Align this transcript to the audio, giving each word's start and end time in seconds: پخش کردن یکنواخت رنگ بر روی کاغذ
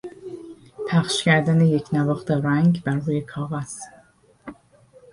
پخش 0.89 1.23
کردن 1.23 1.61
یکنواخت 1.61 2.31
رنگ 2.31 2.83
بر 2.85 2.93
روی 2.93 3.21
کاغذ 3.21 3.79